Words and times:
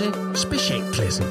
til 0.00 0.12
Specialklassen. 0.46 1.26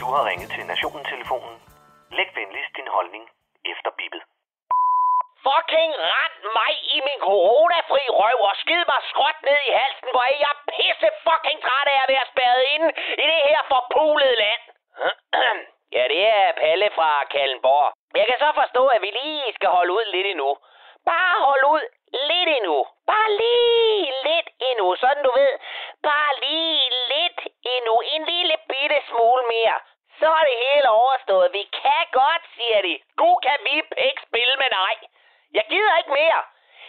Du 0.00 0.06
har 0.14 0.22
ringet 0.30 0.48
til 0.54 0.64
Nationen-telefonen. 0.72 1.54
Læg 2.16 2.28
venligst 2.38 2.72
din 2.78 2.88
holdning 2.96 3.24
efter 3.72 3.90
bippet. 3.98 4.22
Fucking 5.46 5.92
rend 6.12 6.38
mig 6.58 6.72
i 6.94 6.98
min 7.08 7.20
coronafri 7.28 8.04
røv 8.20 8.38
og 8.50 8.54
skid 8.62 8.82
mig 8.92 9.00
skråt 9.10 9.38
ned 9.48 9.60
i 9.68 9.72
halsen, 9.80 10.08
hvor 10.14 10.24
jeg 10.30 10.52
er 10.52 10.58
pisse 10.72 11.08
fucking 11.26 11.58
træt 11.66 11.88
af 11.94 11.98
at 12.04 12.10
være 12.14 12.26
spærret 12.32 12.64
inde 12.74 12.88
i 13.22 13.24
det 13.32 13.40
her 13.48 13.60
forpulede 13.72 14.36
land. 14.44 14.62
ja, 15.96 16.02
det 16.12 16.20
er 16.36 16.46
Palle 16.60 16.88
fra 16.96 17.10
Kallenborg. 17.32 17.88
Jeg 18.20 18.26
kan 18.28 18.38
så 18.44 18.50
forstå, 18.60 18.82
at 18.94 19.00
vi 19.04 19.10
lige 19.20 19.54
skal 19.58 19.70
holde 19.76 19.92
ud 19.98 20.04
lidt 20.14 20.28
endnu. 20.32 20.50
Bare 21.10 21.36
hold 21.48 21.64
ud 21.74 21.84
lidt 22.30 22.48
endnu. 22.58 22.78
Bare 23.10 23.30
lige 23.42 24.12
lidt 24.28 24.48
endnu, 24.70 24.86
sådan 25.02 25.24
du 25.24 25.32
ved. 25.40 25.54
Bare 26.08 26.32
lige 26.46 26.82
lidt 27.12 27.40
endnu. 27.74 27.94
En 28.14 28.22
lille 28.32 28.56
bitte 28.70 28.98
smule 29.08 29.42
mere. 29.54 29.76
Så 30.20 30.28
er 30.38 30.44
det 30.50 30.56
hele 30.66 30.88
overstået. 30.90 31.52
Vi 31.52 31.64
kan 31.82 32.04
godt, 32.20 32.42
siger 32.56 32.80
de. 32.88 32.94
God 33.22 33.36
kan 33.46 33.58
vi 33.66 33.74
ikke 34.08 34.22
spille 34.28 34.54
med 34.62 34.70
nej. 34.80 34.96
Jeg 35.58 35.64
gider 35.72 35.94
ikke 36.00 36.12
mere. 36.20 36.42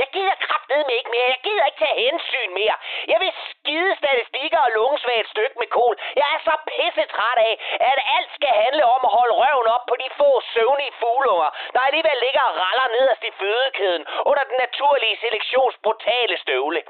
Jeg 0.00 0.08
gider 0.16 0.34
kraftedeme 0.46 0.92
ikke 0.98 1.10
mere. 1.16 1.28
Jeg 1.34 1.40
gider 1.46 1.64
ikke 1.66 1.82
tage 1.84 2.00
hensyn 2.06 2.50
mere. 2.60 2.76
Jeg 3.12 3.18
vil 3.22 3.32
skide 3.50 3.92
statistikker 4.02 4.60
og 4.66 4.70
lungesvagt 4.76 5.28
stykke 5.34 5.56
med 5.62 5.68
kol. 5.76 5.94
Jeg 6.20 6.26
er 6.34 6.40
så 6.48 6.54
pisse 6.70 7.04
træt 7.14 7.38
af, 7.48 7.54
at 7.90 7.98
alt 8.16 8.30
skal 8.36 8.52
handle 8.62 8.84
om 8.94 9.00
at 9.08 9.14
holde 9.18 9.34
røv 9.42 9.53
op 9.84 9.90
på 9.90 9.96
de 10.02 10.08
få 10.20 10.30
søvnige 10.54 10.92
fugleunger, 11.00 11.50
der 11.74 11.80
alligevel 11.88 12.18
ligger 12.26 12.42
og 12.50 12.54
raller 12.64 12.88
nederst 12.96 13.24
i 13.30 13.32
fødekæden 13.40 14.04
under 14.30 14.44
den 14.50 14.56
naturlige 14.64 15.16
selektions 15.24 15.74
brutale 15.84 16.36
støvle. 16.44 16.80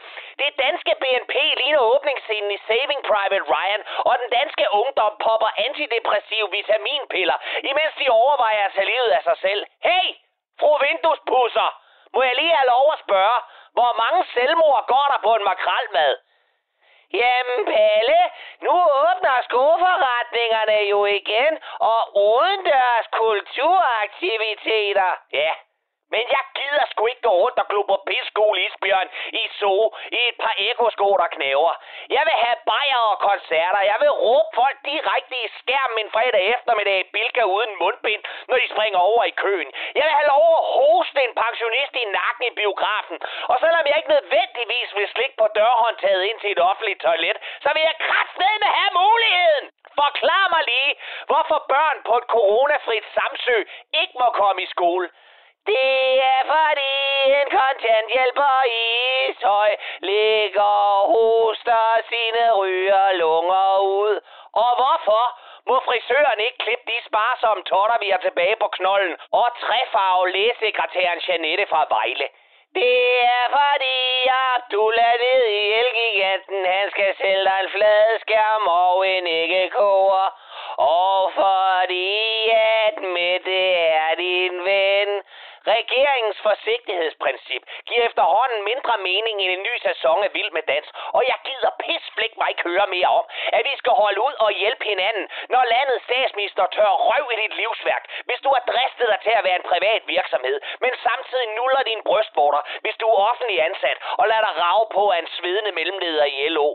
Det 0.43 0.50
danske 0.64 0.92
BNP 1.03 1.34
ligner 1.61 1.83
åbningsscenen 1.95 2.50
i 2.56 2.59
Saving 2.67 3.03
Private 3.11 3.47
Ryan, 3.55 3.83
og 4.09 4.15
den 4.22 4.28
danske 4.39 4.65
ungdom 4.81 5.12
popper 5.27 5.50
antidepressive 5.67 6.48
vitaminpiller, 6.56 7.37
imens 7.70 7.95
de 8.00 8.06
overvejer 8.20 8.65
at 8.67 8.72
tage 8.75 8.91
livet 8.92 9.11
af 9.19 9.22
sig 9.28 9.37
selv. 9.47 9.62
Hey! 9.89 10.06
Fru 10.61 10.72
Vinduespusser! 10.84 11.70
Må 12.15 12.22
jeg 12.22 12.37
lige 12.41 12.56
have 12.59 12.70
lov 12.75 12.87
at 12.92 13.03
spørge, 13.06 13.39
hvor 13.77 13.91
mange 14.03 14.20
selvmord 14.34 14.83
går 14.92 15.06
der 15.12 15.20
på 15.27 15.31
en 15.39 15.45
makrelmad? 15.50 16.12
Jamen, 17.12 17.64
Palle, 17.64 18.20
nu 18.60 18.72
åbner 19.05 19.42
skoforretningerne 19.42 20.78
jo 20.91 21.05
igen, 21.05 21.58
og 21.78 22.16
udendørs 22.16 23.06
kulturaktiviteter. 23.12 25.12
Ja, 25.32 25.52
men 26.15 26.25
jeg 26.37 26.45
gider 26.59 26.87
sgu 26.91 27.03
ikke 27.07 27.27
gå 27.29 27.34
rundt 27.43 27.59
og 27.62 27.67
klubbe 27.73 27.95
pissegul 28.09 28.59
isbjørn 28.67 29.09
i 29.43 29.45
zoo 29.59 29.83
i 30.19 30.21
et 30.31 30.37
par 30.45 30.55
ekosko, 30.71 31.09
der 31.23 31.29
knæver. 31.37 31.73
Jeg 32.17 32.23
vil 32.29 32.37
have 32.45 32.59
bajer 32.71 33.03
og 33.12 33.19
koncerter. 33.29 33.81
Jeg 33.93 33.98
vil 34.03 34.12
råbe 34.25 34.51
folk 34.61 34.79
direkte 34.91 35.37
i 35.45 35.48
skærmen 35.59 35.98
en 36.03 36.11
fredag 36.17 36.43
eftermiddag 36.55 36.97
i 37.01 37.11
Bilka 37.15 37.43
uden 37.56 37.73
mundbind, 37.83 38.23
når 38.48 38.56
de 38.62 38.67
springer 38.75 39.01
over 39.11 39.23
i 39.33 39.34
køen. 39.45 39.69
Jeg 39.97 40.05
vil 40.06 40.17
have 40.19 40.31
lov 40.34 40.47
at 40.59 40.65
hoste 40.77 41.21
en 41.27 41.34
pensionist 41.45 41.95
i 42.03 42.05
nakken 42.19 42.45
i 42.51 42.56
biografen. 42.61 43.19
Og 43.51 43.56
selvom 43.62 43.84
jeg 43.89 43.97
ikke 43.99 44.15
nødvendigvis 44.17 44.91
vil 44.99 45.09
slikke 45.15 45.37
på 45.43 45.47
dørhåndtaget 45.59 46.23
ind 46.28 46.39
til 46.41 46.51
et 46.53 46.62
offentligt 46.71 47.01
toilet, 47.06 47.37
så 47.65 47.69
vil 47.75 47.83
jeg 47.89 47.97
kraftedeme 48.06 48.69
have 48.78 48.93
muligheden. 49.03 49.67
Forklar 50.03 50.45
mig 50.55 50.62
lige, 50.73 50.93
hvorfor 51.31 51.59
børn 51.75 51.99
på 52.09 52.15
et 52.21 52.27
coronafrit 52.34 53.06
Samsø 53.17 53.59
ikke 54.03 54.15
må 54.23 54.28
komme 54.41 54.62
i 54.62 54.73
skole. 54.77 55.06
Det 55.67 56.25
er 56.33 56.43
fordi 56.55 56.95
en 57.41 57.48
kontanthjælper 57.59 58.55
i 58.81 58.83
Ishøj 59.29 59.71
ligger 60.01 60.62
og 60.62 61.06
hoster 61.12 61.84
sine 62.09 62.53
ryger 62.53 63.12
lunger 63.12 63.79
ud. 63.79 64.15
Og 64.62 64.71
hvorfor 64.81 65.22
må 65.69 65.77
frisøren 65.87 66.41
ikke 66.41 66.59
klippe 66.65 66.87
de 66.93 66.99
sparsomme 67.09 67.62
totter, 67.65 67.99
vi 68.00 68.09
har 68.09 68.21
tilbage 68.27 68.56
på 68.56 68.69
knollen, 68.77 69.16
og 69.33 69.47
træfarve 69.65 70.31
lægesekretæren 70.31 71.21
Janette 71.28 71.67
fra 71.67 71.87
Vejle? 71.94 72.28
Det 72.75 73.25
er 73.37 73.47
fordi 73.59 73.99
Abdullah 74.55 75.15
ned 75.25 75.43
i 75.61 75.62
Elgiganten, 75.81 76.67
han 76.67 76.91
skal 76.91 77.17
sælge 77.17 77.44
dig 77.44 77.59
en 77.62 77.71
fladskærm 77.71 78.67
og 78.67 79.09
en 79.09 79.27
æggekoger. 79.27 80.27
Og 80.77 81.33
fordi 81.34 82.24
Regeringens 86.04 86.41
forsigtighedsprincip 86.48 87.62
giver 87.88 88.03
efterhånden 88.09 88.60
mindre 88.70 88.94
mening 89.09 89.37
end 89.42 89.50
en 89.56 89.62
ny 89.69 89.75
sæson 89.87 90.19
af 90.26 90.31
Vild 90.34 90.53
med 90.56 90.65
Dans, 90.72 90.88
og 91.16 91.22
jeg 91.31 91.38
gider 91.48 91.70
pisflæk 91.84 92.32
mig 92.41 92.48
ikke 92.50 92.69
høre 92.70 92.87
mere 92.97 93.10
om, 93.19 93.25
at 93.56 93.62
vi 93.69 93.75
skal 93.81 93.92
holde 94.03 94.20
ud 94.26 94.34
og 94.47 94.50
hjælpe 94.62 94.84
hinanden, 94.93 95.26
når 95.54 95.70
landets 95.75 96.04
statsminister 96.04 96.64
tør 96.76 96.93
røv 97.09 97.25
i 97.34 97.37
dit 97.43 97.54
livsværk, 97.60 98.04
hvis 98.28 98.41
du 98.44 98.48
har 98.54 98.62
dristet 98.72 99.06
dig 99.12 99.20
til 99.26 99.34
at 99.38 99.44
være 99.47 99.59
en 99.60 99.70
privat 99.72 100.03
virksomhed, 100.16 100.56
men 100.84 100.93
samtidig 101.06 101.48
nuller 101.59 101.82
din 101.91 102.03
brystvorter, 102.09 102.62
hvis 102.84 102.97
du 103.00 103.06
er 103.12 103.25
offentlig 103.31 103.59
ansat 103.69 103.98
og 104.20 104.25
lader 104.31 104.44
dig 104.48 104.54
rave 104.64 104.87
på 104.97 105.03
af 105.10 105.19
en 105.19 105.31
svedende 105.37 105.72
mellemleder 105.78 106.25
i 106.25 106.48
LO. 106.48 106.70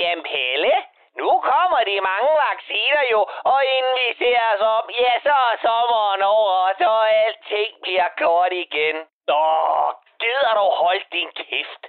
Jamen 0.00 0.24
Pelle, 0.30 0.74
nu 1.20 1.30
kommer 1.50 1.80
de 1.90 1.96
mange 2.10 2.32
vacciner 2.48 3.02
jo, 3.12 3.20
og 3.52 3.60
inden 3.76 3.94
vi 4.02 4.08
ser 4.20 4.40
os 4.52 4.62
om, 4.76 4.84
ja, 5.00 5.12
så 5.26 5.34
er 5.50 5.56
sommeren 5.66 6.22
over, 6.22 6.52
og 6.68 6.72
så 6.78 6.90
alting 7.24 7.72
bliver 7.82 8.08
godt 8.24 8.52
igen. 8.52 8.96
Åh, 9.28 9.88
gider 10.20 10.54
du 10.58 10.66
holde 10.82 11.06
din 11.12 11.30
kæft? 11.40 11.82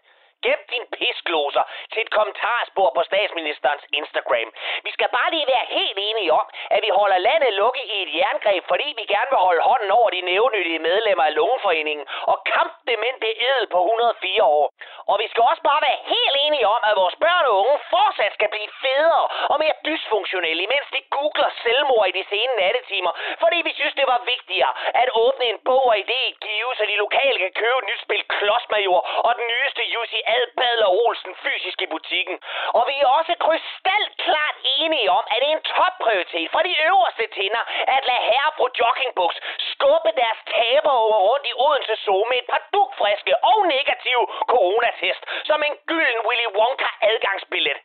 Gem 0.43 0.59
din 0.71 0.85
piskloser 0.95 1.63
til 1.91 2.01
et 2.01 2.11
kommentarspor 2.17 2.89
på 2.95 3.01
statsministerens 3.09 3.85
Instagram. 3.99 4.49
Vi 4.83 4.91
skal 4.95 5.09
bare 5.17 5.29
lige 5.35 5.47
være 5.53 5.65
helt 5.77 5.97
enige 6.09 6.31
om, 6.39 6.45
at 6.75 6.79
vi 6.85 6.89
holder 6.99 7.17
landet 7.17 7.53
lukket 7.53 7.85
i 7.95 7.97
et 8.03 8.11
jerngreb, 8.19 8.63
fordi 8.71 8.87
vi 8.99 9.05
gerne 9.13 9.29
vil 9.33 9.45
holde 9.47 9.63
hånden 9.69 9.91
over 9.91 10.09
de 10.09 10.21
nævnyttige 10.21 10.79
medlemmer 10.79 11.23
af 11.23 11.35
Lungeforeningen 11.35 12.05
og 12.31 12.37
kampdemente 12.53 13.27
edel 13.45 13.67
på 13.73 13.79
104 13.85 14.43
år. 14.43 14.65
Og 15.11 15.15
vi 15.21 15.27
skal 15.31 15.43
også 15.51 15.63
bare 15.69 15.81
være 15.87 15.99
helt 16.13 16.35
enige 16.45 16.67
om, 16.75 16.81
at 16.89 16.95
vores 17.01 17.15
børn 17.25 17.45
og 17.51 17.55
unge 17.61 17.77
fortsat 17.93 18.33
skal 18.33 18.49
blive 18.55 18.69
federe 18.83 19.25
og 19.51 19.57
mere 19.63 19.75
dysfunktionelle, 19.87 20.63
imens 20.63 20.87
de 20.95 21.01
googler 21.17 21.51
selvmord 21.63 22.07
i 22.07 22.17
de 22.19 22.25
sene 22.33 22.53
nattetimer, 22.61 23.11
fordi 23.43 23.57
vi 23.67 23.73
synes, 23.79 23.93
det 23.99 24.07
var 24.13 24.19
vigtigere 24.33 24.73
at 25.01 25.09
åbne 25.23 25.45
en 25.53 25.59
bog 25.67 25.85
og 25.91 25.97
idé 26.03 26.21
give, 26.45 26.69
så 26.77 26.83
de 26.91 26.95
lokale 27.05 27.37
kan 27.43 27.53
købe 27.61 27.77
et 27.81 27.87
nyt 27.89 28.01
spil 28.05 28.23
Klodsmajor 28.35 29.01
og 29.27 29.31
den 29.39 29.47
nyeste 29.53 29.81
Jussi 29.93 30.19
Adbadler 30.35 30.89
Olsen 31.03 31.33
fysisk 31.43 31.81
i 31.85 31.91
butikken. 31.95 32.37
Og 32.77 32.83
vi 32.89 32.95
er 33.03 33.07
også 33.17 33.33
krystalklart 33.45 34.57
enige 34.77 35.11
om, 35.17 35.23
at 35.31 35.37
det 35.41 35.47
er 35.49 35.55
en 35.57 35.67
topprioritet 35.75 36.47
for 36.53 36.61
de 36.67 36.73
øverste 36.89 37.25
tinder 37.37 37.63
at 37.95 38.01
lade 38.09 38.23
herre 38.29 38.51
på 38.59 38.65
joggingbuks 38.79 39.37
skubbe 39.71 40.11
deres 40.21 40.39
taberunger 40.53 41.19
rundt 41.27 41.45
i 41.51 41.53
Odense 41.65 41.95
Zoo 42.03 42.23
med 42.29 42.37
et 42.41 42.47
par 42.53 42.61
dugfriske 42.75 43.33
og 43.51 43.57
negative 43.75 44.23
coronatest 44.53 45.21
som 45.49 45.59
en 45.67 45.75
gylden 45.89 46.19
Willy 46.27 46.47
Wonka 46.57 46.89
adgangsbillet 47.11 47.77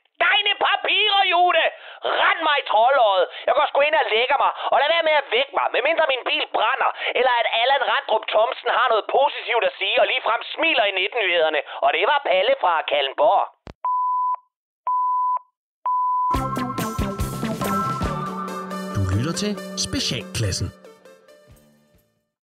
i 2.61 2.69
troldøjet. 2.71 3.27
Jeg 3.49 3.55
går 3.59 3.67
sgu 3.69 3.79
ind 3.89 3.97
og 4.03 4.07
lægger 4.15 4.37
mig, 4.45 4.53
og 4.73 4.77
lad 4.81 4.89
være 4.95 5.09
med 5.09 5.17
at 5.23 5.27
vække 5.37 5.53
mig, 5.59 5.67
medmindre 5.75 6.05
min 6.13 6.23
bil 6.31 6.45
brænder, 6.57 6.91
eller 7.19 7.33
at 7.41 7.47
Allan 7.61 7.85
Randrup 7.91 8.25
Thomsen 8.33 8.71
har 8.79 8.87
noget 8.93 9.05
positivt 9.19 9.65
at 9.69 9.77
sige, 9.81 9.97
og 10.03 10.07
ligefrem 10.13 10.41
smiler 10.55 10.85
i 10.91 10.93
19-nyhederne. 11.01 11.61
Og 11.85 11.89
det 11.97 12.05
var 12.11 12.19
Palle 12.31 12.55
fra 12.63 12.75
Kallenborg. 12.91 13.45
Du 18.97 19.03
lytter 19.15 19.35
til 19.43 19.53
Specialklassen. 19.87 20.69